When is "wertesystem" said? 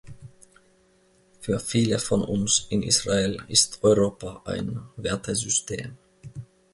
4.95-5.95